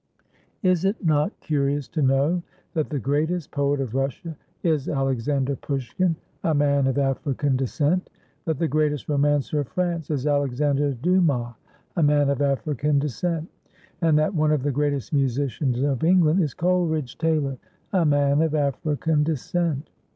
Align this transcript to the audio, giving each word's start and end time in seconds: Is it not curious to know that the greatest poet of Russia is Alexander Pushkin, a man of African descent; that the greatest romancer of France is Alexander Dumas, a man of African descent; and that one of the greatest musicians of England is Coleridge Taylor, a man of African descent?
Is 0.63 0.83
it 0.83 1.05
not 1.05 1.39
curious 1.41 1.87
to 1.89 2.01
know 2.01 2.41
that 2.73 2.89
the 2.89 2.97
greatest 2.97 3.51
poet 3.51 3.79
of 3.79 3.93
Russia 3.93 4.35
is 4.63 4.89
Alexander 4.89 5.55
Pushkin, 5.55 6.15
a 6.43 6.55
man 6.55 6.87
of 6.87 6.97
African 6.97 7.55
descent; 7.55 8.09
that 8.45 8.57
the 8.57 8.67
greatest 8.67 9.07
romancer 9.07 9.59
of 9.59 9.67
France 9.67 10.09
is 10.09 10.25
Alexander 10.25 10.95
Dumas, 10.95 11.53
a 11.95 12.01
man 12.01 12.31
of 12.31 12.41
African 12.41 12.97
descent; 12.97 13.47
and 14.01 14.17
that 14.17 14.33
one 14.33 14.51
of 14.51 14.63
the 14.63 14.71
greatest 14.71 15.13
musicians 15.13 15.83
of 15.83 16.03
England 16.03 16.41
is 16.41 16.55
Coleridge 16.55 17.15
Taylor, 17.19 17.59
a 17.93 18.03
man 18.03 18.41
of 18.41 18.55
African 18.55 19.21
descent? 19.21 19.87